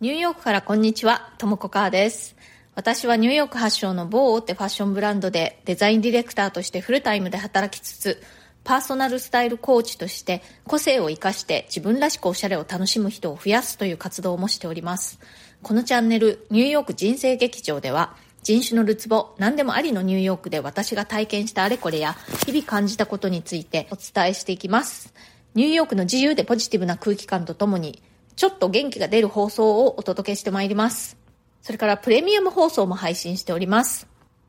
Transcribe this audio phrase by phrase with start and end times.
[0.00, 2.34] ニューヨークからこんにちは、ともこかーです。
[2.74, 8.22] 私はニューヨーク発祥の某大手ファッションブランドでデザインディレクターとしてフルタイムで働きつつ、
[8.64, 15.20] パーソナルスタイルコーチとして個性を生かして自分らしくおしゃれを楽しむ人を増やすという活動もしております。
[15.62, 25.12] このチャンネル、ニューヨーク人生劇場では、人種のるつぼ、何でもありのニューヨークで私が体験したあれこれや、日々感じたことについてお伝えしていきます。
[25.54, 28.02] ニューヨークの自由でポジティブな空気感とともに、
[28.40, 31.18] ちょっと元気が出る放送をお届けしてまいります。
[31.60, 34.08] それからプレミアム放送も配信しております。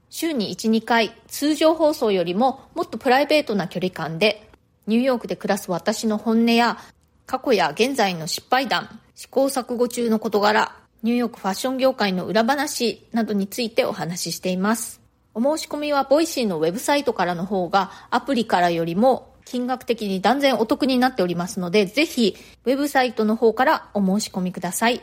[0.09, 4.50] 週に1、2回、通常放送よりももっとプライベートな距離感で、
[4.88, 6.77] ニューヨークで暮らす私の本音や、
[7.26, 15.02] 過去や現在の失敗談、試行錯誤中の事柄、ニューヨークファッション業界の裏話などについてお話ししています。
[15.34, 25.02] お申し込みはボイシーのウェブサイトからの方がアプリからよりも金額的に断然お得になっておりますので、ぜひウェブサイトの方からお申し込みください。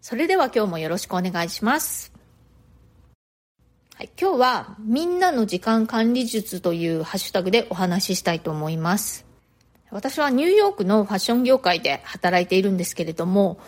[0.00, 2.12] それでは今日もよろしくお願いします。
[3.94, 9.26] はい、今日はみんなの時間管理術というハッシュタグでお話ししたいと思います。
[9.90, 13.58] 私はニューヨークのファッション業界で働いているんですけれども、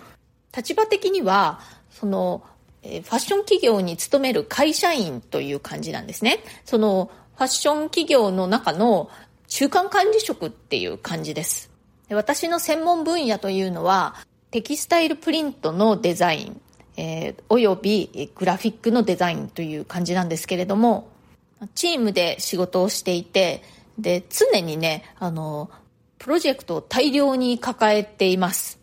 [0.56, 2.42] 立場的には、その、
[2.82, 6.38] ファッション企業に勤める会社員という感じなんですね。
[6.64, 9.10] その、ファッション企業の中の
[9.54, 11.70] 中間管理職っていう感じです。
[12.08, 14.14] で私の専門分野というのは、
[14.50, 16.60] テキスタイルプリントのデザイン、
[16.96, 21.10] えーおよびグラフィックのデザインという感じなんですけれども、
[21.74, 23.62] チームで仕事をしていて、
[23.98, 25.70] で、常にね、あの、
[26.18, 28.80] プロジェクトを大量に抱えています。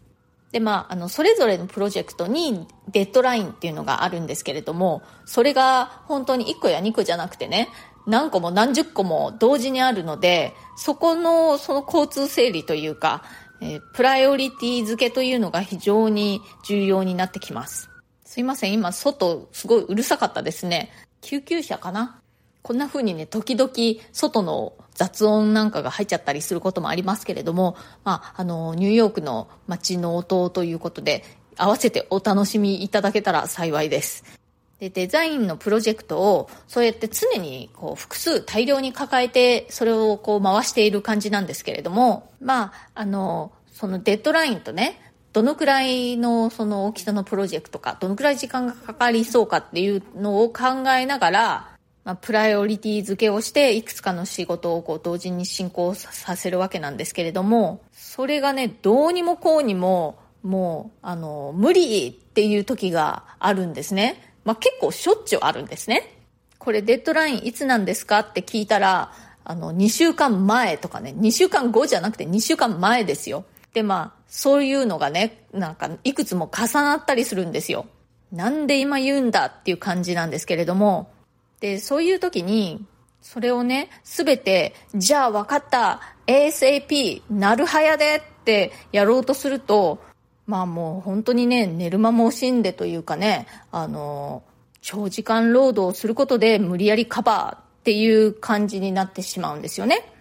[0.52, 7.70] で、まあ、あの、それぞれのプロジェクトにデッドラインっていうのがあるんですけれども、それが本当に1個や2個じゃなくてね、
[8.10, 13.24] 何個も何十個も同時にあるので、そこの、その交通整理というか、
[13.62, 17.90] えープライオリティ付けというのが非常に重要になってきます。
[18.26, 20.92] すいません、今、外、すごいうるさかったですね。
[21.22, 22.22] 救急車かな？
[22.62, 23.72] こんな風にね、時々
[24.12, 31.24] 外の雑音なんかが入っちゃったりすることもありますけれども、まあ、あの、ニューヨークの街の音ということで、
[31.58, 34.39] 合わせてお楽しみいただけたら幸いです。
[34.80, 45.00] で、デザインのプロジェクトを、そうやって常にこう複数大量に抱えて、それをこう回している感じなんですけれども、まあ、あの、そのデッドラインとね、
[45.34, 51.70] どのくらいのその大きさのプロジェクトか、どのくらい時間がかかりそうかっていうのを考えながら、
[52.06, 64.29] まあ、プライオリティ付けをして、いくつかの仕事をこう同時に進行ささせるわけなんですけれども、それがね、どうにもこうにも、もう、あの、無理っていう時があるんですね。
[64.50, 66.12] まあ、結構しょっちゅうあるんですね。
[66.58, 69.12] これデッドラインいつなんですかって聞いたら、
[69.44, 73.46] あの、2週間前とかね、2週間後じゃなくて2週間前ですよ。
[73.76, 77.86] で、まあ、そういうのがね、なんか、いくつも重なったりするんですよ。
[78.32, 81.12] なんで今言うんだっていう感じなんですけれども、
[81.60, 82.84] で、そういう時に、
[83.22, 90.02] それをね、すべて、じゃあ分かった、ASAP、なるはやでってやろうとすると、
[90.50, 94.42] まあもう本当にね、寝る間も惜しんでというかね、あの、
[94.82, 100.12] 長時間労働をすることで無理やりカバーっていう感じになってしまうんですよね。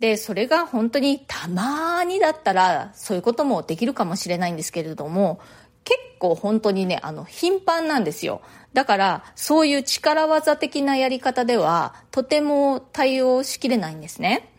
[0.00, 5.38] で、それが本当にたまにだったら、そういうこともできるかもしれないんですけれども、
[5.84, 8.40] 結構本当にね、あの、頻繁なんですよ。
[8.72, 14.50] だから、そういう力技的なやり方では、とても対応しきれないんですね。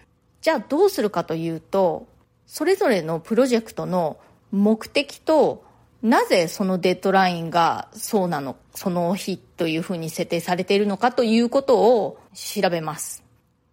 [0.42, 2.06] じゃあどうするかというと、
[2.46, 4.18] それぞれのプロジェクトの
[4.52, 5.64] 目的と、
[6.02, 13.24] なぜそのデッドラインがそうなの、その日というふうに設定されているのかということを調べます。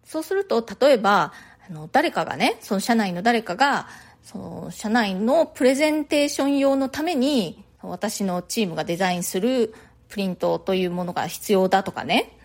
[0.03, 1.33] そうすると、例えば、
[1.69, 3.87] あの、誰かがね、その社内の誰かが、
[4.23, 9.73] その社内のプレゼンテーション用のために、私のチームがデザインする
[10.07, 12.37] プリントというものが必要だとかね。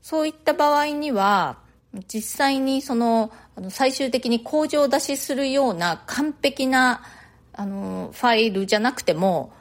[0.00, 1.58] そういった場合には、
[2.08, 3.32] 実際にその、
[3.70, 7.02] 最終的に工場出しするような完璧な、
[7.56, 9.52] あの、ファイルじゃなくても、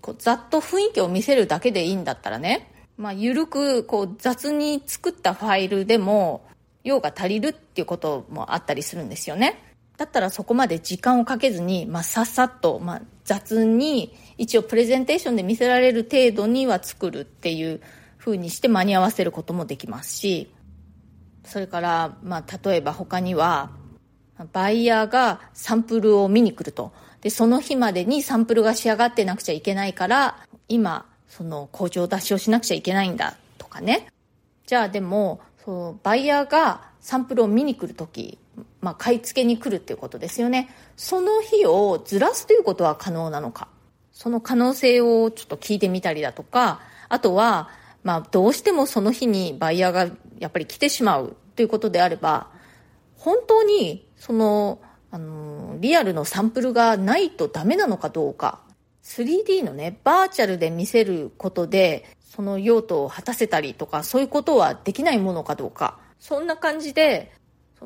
[0.00, 6.44] こうざっと雰囲気を見せるだけでいいんだったらね、まあ、ゆるく、こう、雑に作ったファイルでも、
[6.82, 9.62] 用が足りるっていうこともあったりするんですよね。
[9.96, 17.80] だったらそこまで時間をかけずに、まあ、さっさっと、まあ、雑に、一応プレゼンテーションで見せられる程度には作るっていう
[18.18, 20.52] 風にして間に合わせることもできますし、
[21.44, 23.70] それから、まあ、例えば他には、
[24.52, 26.92] バイヤーがサンプルを見に来ると。
[27.20, 30.38] で、その日までにサンプルが仕上がってなくちゃいけないから、
[30.68, 34.08] 今、その工場出しをしなくちゃいけないんだとかね。
[34.66, 38.38] じゃあでも、そう、バイヤーがサンプルを見に来るとき、
[38.80, 40.70] まあ、買い付けに来るっていうことですよね。
[40.96, 43.68] その日をずらすということは可能なのか。
[44.12, 47.68] その可能性をちょっと聞いてみたりだとか、あとは、
[48.02, 52.48] まあ、どうしてもその日にバイヤーがやっぱり来てしまうということであれば、
[53.16, 58.60] 本当にその、あの、リアルのサンプルがないとダメなのかどうか、
[59.02, 67.32] 3D のね、バーチャルで見せることで、その用途を果たせたりとか、そういうことはできないものかどうか、そんな感じで、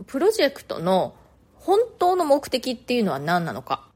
[0.06, 1.14] プロジェクトの
[1.54, 3.88] 本当の目的っていうのは何なのか、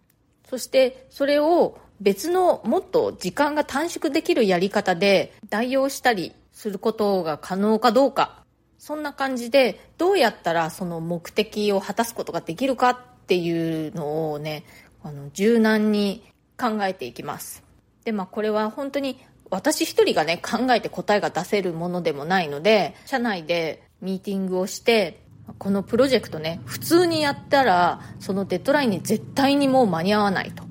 [0.48, 8.44] そしてそれを別のもっと時間が短縮できるやり方で代用したりすることが可能かどうか、
[8.78, 14.64] そんな感じでどうやったらその目的を果たすことができるかっていうのをね、
[15.02, 16.22] あの柔軟に
[16.56, 17.64] 考えていきます。
[18.04, 19.18] で、まあこれは本当に
[19.50, 25.20] 私一人がね、考えて答えが出せるものでもないので、社内でミーティングをして、
[25.58, 30.62] このプロジェクトね、普通にやったら、そのデッドラインに絶対にもう間に合わないと。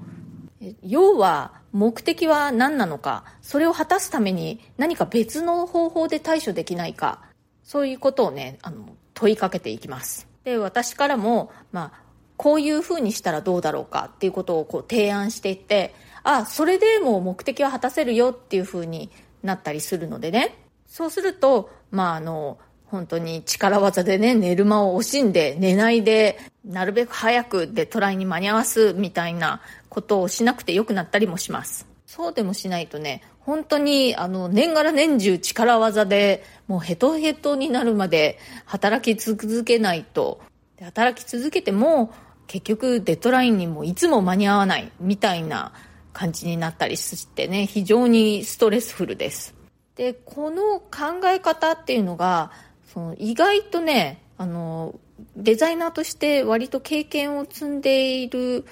[0.81, 7.21] 要は、目的は何なのか、それを果たすために何か別の方法で対処できないか、
[7.63, 10.27] そういうことをね、あの、問いかけていきます。
[10.45, 12.04] で、私からも、まあ、
[12.37, 15.93] こういう風にしたらどうだろうかっていうことをこう提案していって、
[16.23, 19.09] あ、それでもう目的は果たせるよっていう風に
[19.43, 20.55] なったりするのでね。
[20.87, 31.87] そうすると、まああの、本当に力技でね、寝る間を惜しんで寝ないで、なるべく早くでトライに間に合わすみたいなことをしなくてよくなったりもします。
[32.05, 40.39] そうでもしないとね、本当にあの年がら年中力技でもうヘトヘトになるまで働き続けないと、
[40.81, 42.13] 働き続けても
[42.47, 45.73] 結局デッドラインにもいつも間に合わないみたいな
[46.13, 49.55] 感じになったりしてね、非常にストレスフルです。
[49.95, 52.51] で、この考え方っていうのが、
[52.93, 54.95] その意外とね、あの、
[55.35, 58.65] デザイナーとして割と経験を積んでいる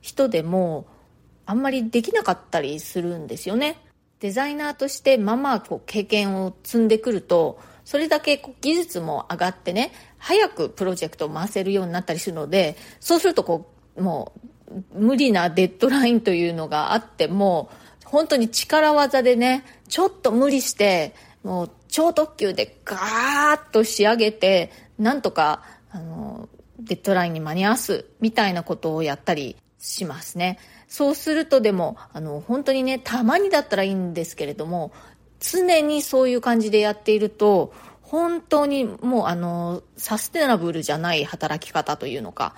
[0.00, 0.86] 人でも、
[1.46, 3.78] あんまりできなかったりするんですよね。
[4.20, 17.70] デザイナーとしてまあまあこう経験を積んでくると、それだけ技術も上がってね、早くプロジェクトを回せるようになったりするので、そうするとこう、もう、無理なデッドラインというのがあっても、
[18.04, 26.48] 本当に力技でね、ちょっと無理して、もう超特急でガーッと仕上げて、なんとか、あの、
[26.78, 30.58] デッドラインに間に合わすみたいなことをやったりしますね。
[30.88, 34.92] そうするとでも、あの、本当にね、たまにだったらいいんですけれども、
[35.40, 37.72] 常にそういう感じでやっていると、
[38.02, 42.54] 本当にもうあの、サステナブルじゃない働き方というのか、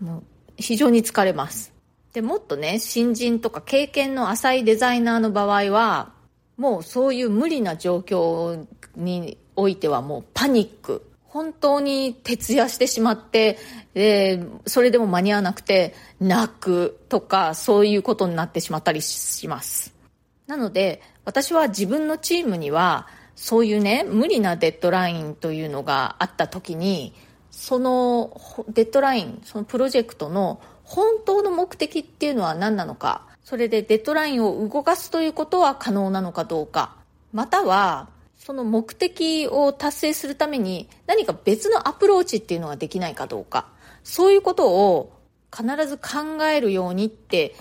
[0.00, 0.22] もう
[0.56, 1.72] 非常に疲れます。
[2.12, 6.12] で、もっとね、新人とか経験の浅いデザイナーの場合は、
[6.56, 8.66] もうそういう無理な状況
[8.96, 11.04] においてはもうパニック。
[11.28, 13.58] 本当に徹夜してしまって、
[13.94, 19.97] で、それでも間に合わなくて泣くとかそういうことになってしまったりします。
[20.48, 23.06] なので、私は自分のチームには
[23.36, 27.14] そういうね、無理なデッドラインというのがあった時に、
[27.52, 36.96] そのデッドライン、そのプロジェクトの本当の目的っていうのは何なのか、それでデッドラインを動かすということは可能なのかどうか、
[37.32, 43.66] または、その目的を達成するために何か別のアプローチっていうのができないかどうか、
[44.02, 45.12] そういうことを
[45.54, 47.54] 必ず考えるようにって、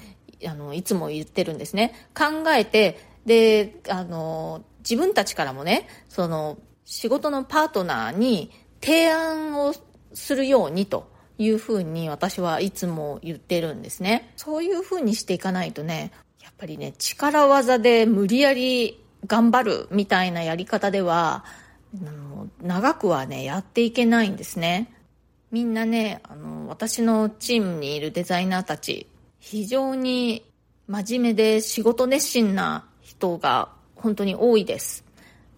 [0.45, 1.93] あの、いつも言ってるんですね。
[2.15, 8.51] 考えて、で、あの、自分たちからもね、その仕事のパートナーに
[8.81, 9.73] 提案を
[10.13, 14.31] するようにというふうに私はいつも言ってるんですね。
[14.37, 21.43] そういうふうにしていかないとね、やっぱりね、力技で無理やり頑張るみたいなやり方では、
[22.61, 24.93] 長くはね、やっていけないんですね。
[25.51, 29.07] みんなね、あの、私のチームにいるデザイナーたち、
[29.49, 30.43] 非常に
[30.87, 35.05] 真面目で仕事熱心な人が本当に多いです。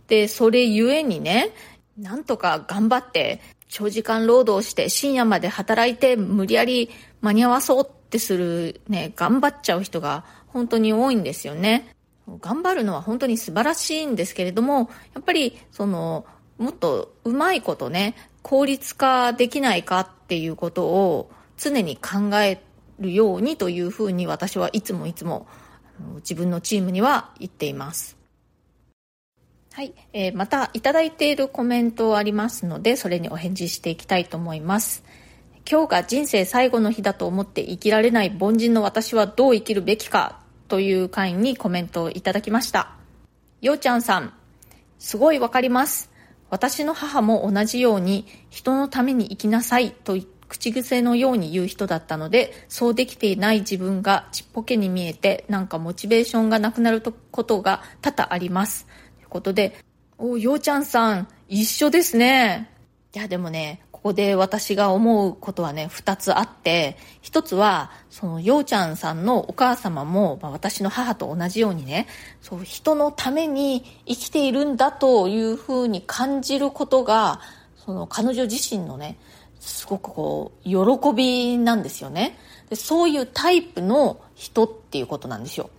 [0.07, 1.49] で、それゆえにね、
[1.97, 6.91] なんとか頑張って長時間労働して深夜まで働いて無理やり
[7.21, 11.95] 間に合わそうってするね、頑張っちゃう人が本当に多いんですよね。
[12.41, 16.27] 頑張るのは本当に素晴らしいんですけれども、やっぱりその、
[16.59, 22.61] もっとうまいことね、効率化できないかっていうことを常に考え
[22.99, 25.47] るようにというふうに私はいつもいつも
[26.17, 28.17] 自分のチームには言っています。
[29.71, 35.03] はい、えー、またいただいているコメントありますのでそれにお返事していきたいと思います。
[35.69, 42.91] 今日が人生最後の日だと思って生きられない凡人の私はどう生きるべきかという回にコメントをいただきました。
[43.61, 44.33] ようちゃんさん。
[44.97, 46.11] すごいわかります。
[46.49, 50.17] 私の母も同じように人のために生きなさいと
[50.49, 57.01] 口癖のように言う人だったので、そうできていない自分がちっぽけに見えて、なんかモチベーションがなくなる
[57.31, 58.85] ことが多々あります。
[59.17, 59.77] ということで、
[60.17, 62.69] お、ようちゃんさん、一緒ですね。
[63.15, 72.07] いや、でもね、ここで私が思うことはね、二つあって、一つは、その、ようちゃんさんのお母様も、まあ、私の母と同じようにね、
[72.41, 77.41] そう、人のために生きているんだというふうに感じることが、
[77.85, 79.17] その、彼女自身のね、
[79.69, 82.37] すごくこう、喜びなんですよね。
[82.69, 85.69] でそういうタイプの人っていうことなんですよ。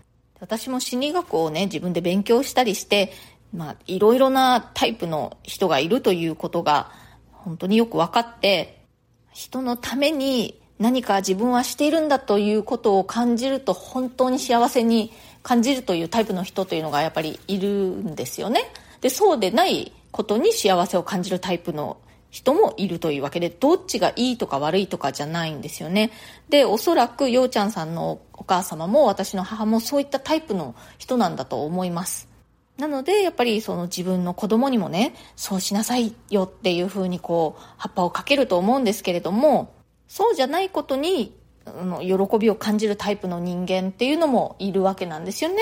[0.41, 3.13] 私も心理学をね、自分で勉強したりして、
[3.55, 6.91] まあ、いろいろなタイプの人がいるということが、
[7.33, 8.85] 本当によく分かって、
[9.33, 18.63] 人のために何か自分はしているんだということを感じると本当に幸せに感じるというタイプの人というのがやっぱりいるんですよね。
[19.01, 21.99] で、そうでないことに幸せを感じるタイプの
[22.31, 26.13] 人もいるというわけで、どっちがいいとか悪いとかじゃないんですよね。
[26.49, 32.29] で、おそらくようちゃんさんのお母様も私の母もそういったタイプの人なんだと思います。
[32.79, 39.75] なので、やっぱりその自分の子供にもね、そうしなさいよっていうふうにこう、葉っぱをかけると思うんですけれども、
[40.09, 41.37] そうじゃないことに、
[42.01, 45.57] 喜びを感じるタイプの人間っていうのもいるわけなんですよね。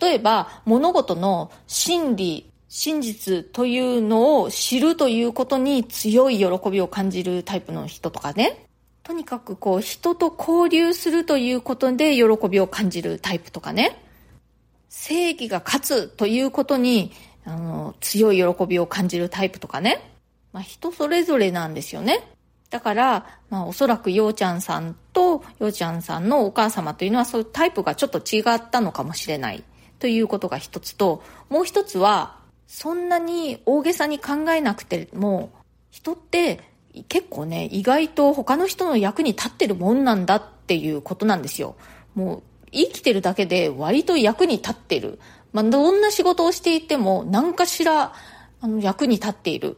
[0.00, 8.64] 例えば、物事の真理、真実というのを知るということに強い喜びを感じるタイプの人とかね。
[9.02, 14.02] とにかくこう、人と交流するということで喜びを感じるタイプとかね。
[14.88, 17.12] 正義が勝つということに、
[17.44, 20.10] あの、強い喜びを感じるタイプとかね。
[20.54, 22.26] まあ、人それぞれなんですよね。
[22.70, 29.62] だから、まあ、おそらくようちゃんさんとようちゃんさんのお母様というのはそういうタイプがちょっと違ったのかもしれない
[29.98, 32.40] ということが一つと、もう一つは、
[32.74, 35.52] そんなに大げさに考えなくても、
[35.90, 36.58] 人って
[37.06, 41.76] 結構ね、意外と他の人の役に立ってるもんなんだっていうことなんですよ。
[42.14, 45.18] もう生きてるだけで割と役に立ってる。
[45.52, 48.14] まあ、どんな仕事をしていても何かしら
[48.62, 49.76] あの役に立っている。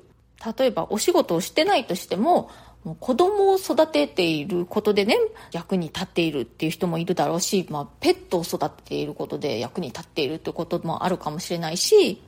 [0.57, 2.49] 例えばお仕事をしてないとしても、
[2.85, 5.19] もう子供を育てていることでね、
[5.51, 12.23] 役に立っているっていう人もいるだろうし、まあ、ペットを育てていることで役に立っているってこともあるかもしれないし、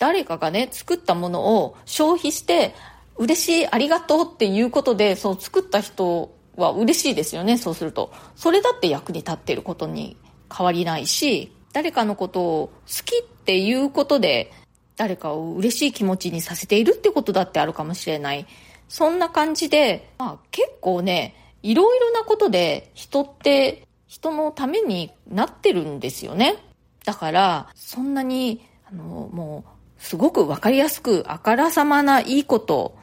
[0.00, 2.74] 誰かがね、作ったものを消費して、
[3.16, 8.10] 嬉しい、ありがとうっていうことで、その作った人は嬉しいですよね、そうすると。
[8.34, 10.16] それだって役に立ってることに
[10.50, 14.50] 変わりないし、誰かのことを好きっていうことで、
[14.96, 18.46] 誰かを嬉しい気持ちにさせているってことだってあるかもしれない。
[18.88, 26.56] そんな感じで、まあ結構ね、いろいろなことで人って人のためになってるんですよね。
[27.04, 32.96] だから、そんなに、あの、もう、すごくわかりやすく、あからさまないいこと、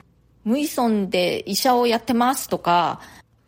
[0.43, 2.99] 無依存で医者をやってますとか、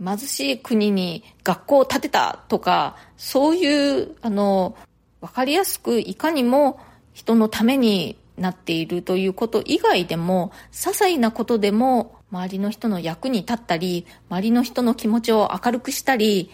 [0.04, 4.78] 貧しい国に学校を建てたとか、そういう、あの、
[5.20, 6.80] わかりやすくいかにも
[7.14, 16.52] 人のためになっているということ以外でも、些細なことでも周りの人の役に立ったり、周りの人の気持ちを明るくしたり、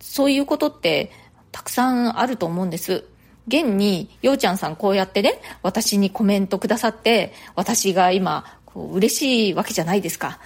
[0.00, 1.12] そういうことって
[1.52, 3.04] たくさんあると思うんです。
[3.48, 10.38] 現に、ようちゃんさんこうやってね、私にコメントくださって、私が今、こう嬉しいわけじゃないですか。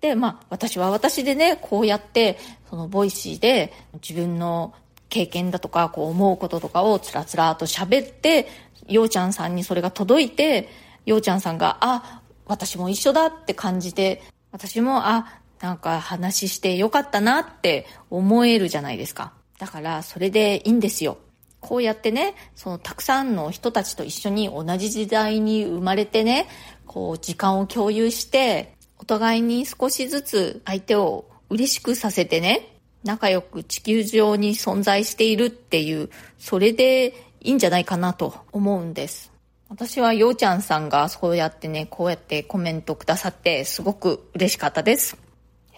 [0.00, 2.38] で、まあ、私は私でね、こうやって、
[2.70, 4.74] そのボイシーで自分の
[5.08, 8.48] 経験だとか、こう思うこととかをつらつらと喋って、
[8.88, 10.68] ようちゃんさんにそれが届いて、
[11.06, 19.32] ようちゃんさんが、あ、私も一緒だって感じて、私も、あ、なんか話してよかったなって思えるじゃないですか。
[19.58, 21.16] だから、それでいいんですよ。
[21.64, 26.46] こうやってね、そのたくさんの人たちと一緒に同じ時代に生まれてね、
[26.86, 39.32] こう時間を共有して、お互いに少しずつ相手を嬉しくさせてね、仲良く地球上に存在しているっていう、それでいいんじゃないかなと思うんです。
[39.70, 45.16] 私はようちゃんさんがそうやってね、こうやってコメントくださってすごく嬉しかったです。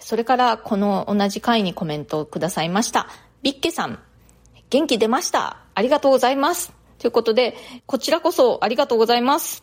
[0.00, 3.08] それからこの同じ回にコメントをくださいました。
[3.42, 4.00] ビッケさん、
[4.68, 5.65] 元気出ました。
[5.76, 6.72] ありがとうございます。
[6.98, 7.54] ということで、
[7.84, 9.62] こちらこそありがとうございます。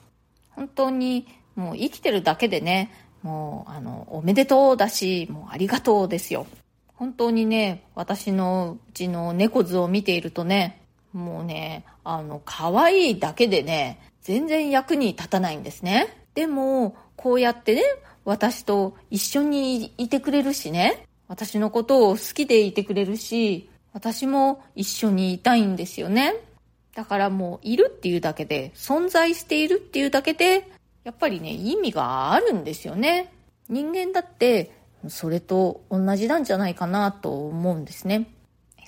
[0.51, 2.91] 本当にもう生きてるだけでね、
[3.24, 6.46] もう、あの、おめでとうだし、もうありがとうですよ。
[6.93, 16.15] 本当にね、私のうちの猫図を見ているとね、もうね、あの、可愛いだけでね、全然役に立たないんですね。
[16.36, 17.82] でも、こうやってね、
[18.24, 26.35] 私と一緒にいてくれるしね、私のことを好きでいてくれるし、私も一緒にいたいんですよね。
[26.95, 30.69] だからもういるっていうだけで、存在しているっていうだけで、
[31.03, 33.31] やっぱりね、意味があるんですよね。
[33.69, 34.71] 人間だって、
[35.07, 38.27] それと同じなんじゃないかなと思うんですね。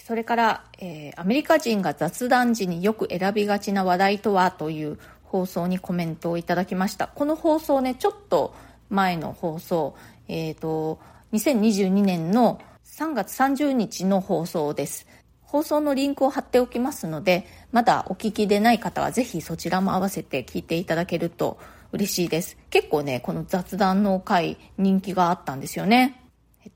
[0.04, 7.08] それから、えー、アメリカ人が雑談時によく選びがちな話題とはという放送にコメントをいただきました。
[7.08, 8.54] この放送ね、ちょっと
[8.90, 9.96] 前の放送、
[10.28, 11.00] えっ、ー、と、
[11.34, 12.62] 2022年の
[12.98, 15.06] 3月30日の放送です。
[15.42, 21.60] 放送のリンクを貼っておきますので、まだお聞きでない方はぜひそちらも合わせて聞いていただけると
[21.92, 22.56] 嬉しいです。
[22.70, 26.24] 結構ね、この雑談の回人気があったんですよね。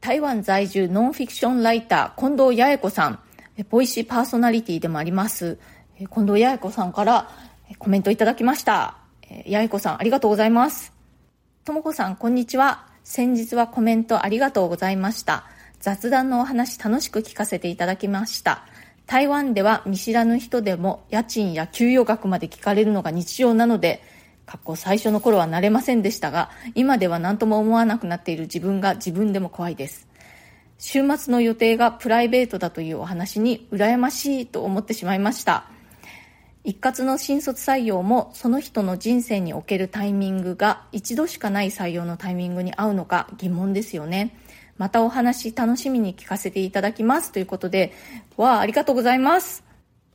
[0.02, 3.20] 台湾在住ノンフィクションライター近藤八重子さん、
[3.70, 5.58] ボイシーパーソナリティでもあります、
[6.00, 7.30] 近藤八重子さんから
[7.78, 8.98] コメントいただきました。
[9.46, 10.92] 八重子さんありがとうございます。
[11.64, 12.88] ともこさんこんにちは。
[13.06, 15.46] 先日はコメントありがとうございました。
[15.80, 18.66] 雑談のお話楽しく聞かせていただきました。
[19.08, 24.04] 台湾では見知らぬ人でも家賃や給与額まで聞かれるのが日常なので、
[24.46, 30.08] かっこ最初の頃は慣れませんでしたが、今では何とも思わなくなっている自分が自分でも怖いです。
[30.80, 35.66] 週末の予定がプライベートだというお話に羨ましいと思ってしまいました。
[36.66, 44.36] 一括の新卒採用もその人の人生におけるタイミングが一度しかない採用のタイミングに合うのか疑問ですよね。
[44.80, 47.94] またお話楽しみに聞かせていただきますということで、
[48.38, 49.64] わあ、ありがとうございます。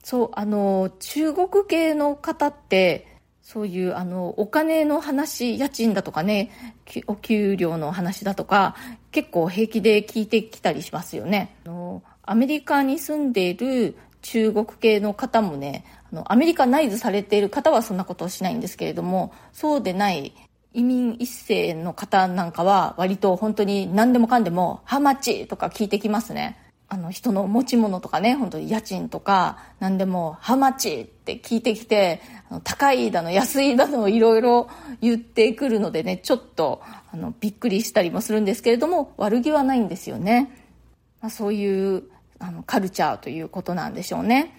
[0.03, 6.51] そう、あの、中国系の方って、そういうあのお金の話家賃だとかね
[7.07, 8.75] お給料の話だとか
[9.13, 20.33] 結構平気で聞いてきたりしますよねあのアメリカに住んでいる中国系の方もねあのアメリカナイズされている方はそんなことをしないんですけれどもそうでない
[20.75, 32.21] 移民一世の方なんかは割と本当に何でもかんでも「ハマチ!」とか聞いてきますねあの人の持ち物とかね本当に家賃とか何でも「ハマチ!」って聞いてきて
[32.65, 34.69] 高いだの安いだのいろいろ
[35.01, 40.51] 言ってくるのでねちょっとあのびっくりしたりもするんですけれども悪気はないんですよね、
[41.21, 42.03] まあ、そういう
[42.41, 44.53] あのカルチャーということなんでしょうね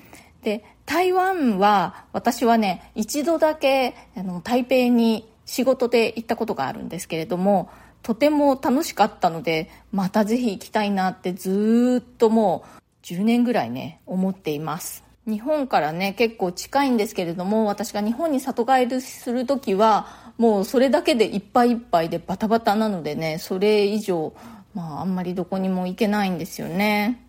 [0.44, 7.70] で台湾は私はね一度だけあの台北に仕事で行ったことがあるんですけれども
[8.02, 15.04] とても楽しかったのでまたぜひ行きたいなってずっともう10年ぐらいね思っています。
[15.28, 24.34] 日本からね結構近いんですけれども私が日本に里帰りする時はもうそれだけでいっぱいいっぱいでバタバタなのでねそれ以上
[24.76, 27.26] まああんまりどこにも行けないんですよね。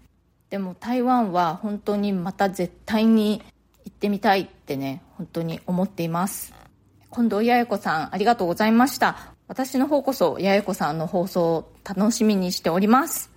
[0.51, 3.43] でも台湾は本当にまた絶対に
[3.85, 6.53] 行ってみたいってね本当に思っています。
[7.17, 9.33] 近藤八重子さんありがとうございました。
[9.49, 13.31] 私の方こそ八重子さんの放送を楽しみにしております。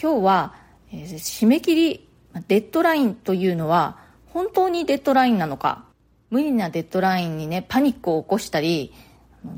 [0.00, 0.54] 今日は、
[0.92, 2.08] えー、締め切り
[2.46, 5.84] デッドラインというのは本当にデッドラインなのか
[6.30, 8.94] 無理なデッドラインにねパニックを起こしたり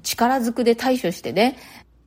[0.03, 1.59] 力ずくで対処してね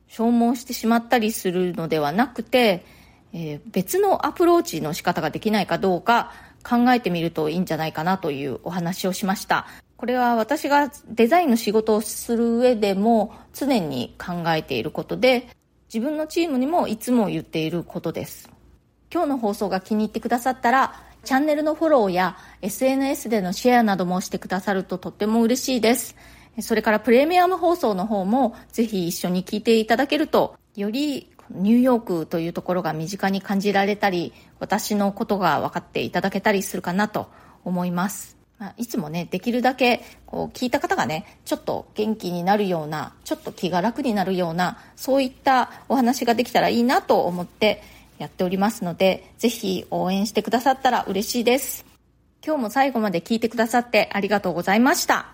[0.08, 2.84] 消耗してしまったりするのではなくて、
[3.32, 6.32] えー、別のアプローチの仕方ができないかどうか
[6.64, 9.68] 考えてみるといいんじゃないかなというお話をしました。
[9.96, 15.48] これは私がデザインの仕事をする上でも常に考えていることで
[15.92, 18.50] 自分のチームにもいつも言っていることです。
[19.12, 26.14] 今日の放送が気に入ってくださったらチャンネルのフォローや SNS でのシェアなどもしてくださるととっても嬉しいです。
[26.60, 37.28] それからプレミアム放送の方もぜひ一緒に聞いていただけるとよりニューヨークというところが身近に感じられたり私のことが分かっていただけたりするかなと
[37.64, 38.35] 思います。
[38.58, 47.82] まあ、いつもね、できるだけ、こう、聞いた方がね、ちょっと元気になるような、ちょっと気が楽になるような、そういったお話ができたらいいなと思って
[48.18, 51.84] やっておりますので、ぜひ応援してくださったら嬉しいです。
[52.44, 55.26] 今日も最後まで聞いてくださってありがとうございました。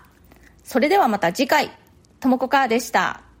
[0.63, 1.71] それではまた次回、
[2.19, 3.32] ともこかーでした。